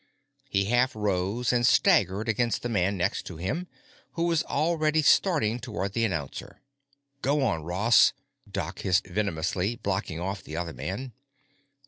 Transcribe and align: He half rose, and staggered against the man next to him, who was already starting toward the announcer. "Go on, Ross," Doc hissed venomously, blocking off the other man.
He 0.49 0.65
half 0.65 0.95
rose, 0.95 1.53
and 1.53 1.63
staggered 1.63 2.27
against 2.27 2.63
the 2.63 2.69
man 2.69 2.97
next 2.97 3.21
to 3.27 3.37
him, 3.37 3.67
who 4.13 4.23
was 4.23 4.41
already 4.45 5.03
starting 5.03 5.59
toward 5.59 5.93
the 5.93 6.05
announcer. 6.05 6.63
"Go 7.21 7.43
on, 7.43 7.61
Ross," 7.61 8.11
Doc 8.51 8.79
hissed 8.79 9.05
venomously, 9.05 9.75
blocking 9.75 10.19
off 10.19 10.43
the 10.43 10.57
other 10.57 10.73
man. 10.73 11.13